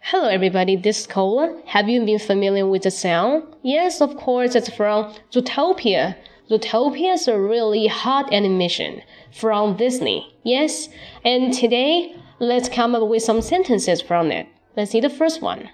[0.00, 0.76] Hello, everybody.
[0.76, 1.60] This is Cola.
[1.66, 3.42] Have you been familiar with the sound?
[3.62, 4.54] Yes, of course.
[4.54, 6.16] It's from Zootopia.
[6.48, 9.02] Zootopia is a really hot animation
[9.32, 10.32] from Disney.
[10.44, 10.88] Yes,
[11.24, 14.46] and today let's come up with some sentences from it.
[14.76, 15.70] Let's see the first one.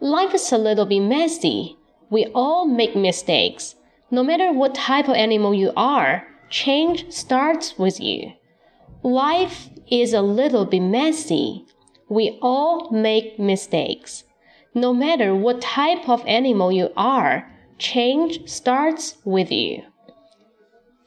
[0.00, 1.76] Life is a little bit messy.
[2.10, 3.74] We all make mistakes.
[4.10, 8.32] No matter what type of animal you are, change starts with you.
[9.03, 11.65] Life is a little bit messy.
[12.09, 14.23] We all make mistakes.
[14.73, 17.45] No matter what type of animal you are,
[17.77, 19.83] change starts with you.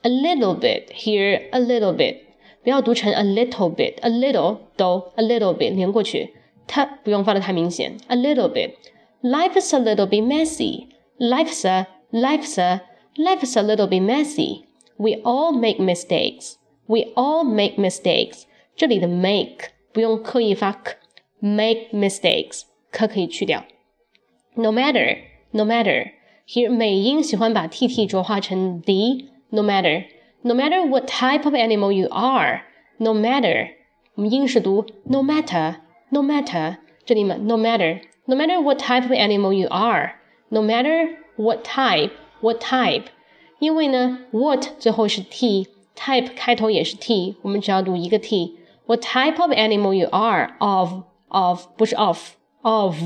[0.04, 2.18] A little bit here, a little bit，
[2.62, 6.34] 不要读成 a little bit，a little 都 a little bit 连过去，
[6.66, 7.96] 它不用放的太明显。
[8.08, 8.74] A little bit.
[9.22, 10.88] Life is a little bit messy.
[11.18, 12.82] Life's a life's a
[13.16, 14.66] life's a little bit messy.
[14.96, 16.58] We all make mistakes.
[16.90, 18.44] We all make mistakes.
[18.76, 23.64] 这里的 make 不用刻意发 k，make mistakes 可可以去掉。
[24.54, 25.18] No matter,
[25.50, 26.12] no matter.
[26.46, 30.04] Here 美音喜欢把 tt 浊化成 d。No matter,
[30.42, 32.62] no matter what type of animal you are.
[32.98, 33.70] No matter，
[34.14, 35.76] 我们英式读 no matter,
[36.10, 36.76] no matter。
[37.04, 40.14] 这里嘛，no matter, no matter what type of animal you are.
[40.48, 43.04] No matter what type, what type。
[43.58, 45.22] 因为呢，what 最后是
[45.94, 52.96] t，type 开头也是 t，我们只要读一个 t。what type of animal you are of of 不是 of of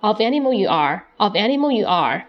[0.00, 2.26] of animal you are of animal you are.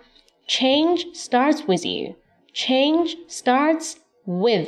[0.47, 2.15] Change starts with you.
[2.53, 4.67] Change starts with.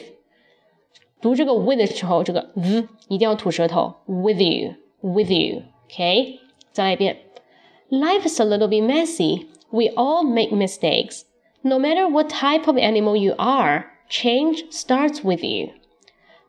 [1.21, 3.95] 读这个 with 的时候，这个 v 一定要吐舌头。
[4.05, 5.63] With you, with you.
[5.85, 6.39] OK，
[6.71, 7.17] 再来一遍。
[7.89, 9.47] Life is a little bit messy.
[9.69, 11.21] We all make mistakes.
[11.61, 15.72] No matter what type of animal you are, change starts with you.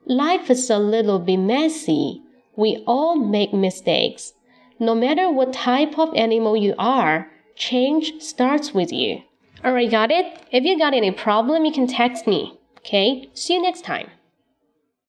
[0.05, 2.21] Life is a little bit messy.
[2.57, 4.33] We all make mistakes.
[4.79, 9.21] No matter what type of animal you are, change starts with you.
[9.63, 10.43] Alright, got it?
[10.51, 12.59] If you got any problem, you can text me.
[12.79, 13.29] Okay?
[13.35, 14.09] See you next time.